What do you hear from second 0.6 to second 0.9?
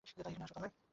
নয়।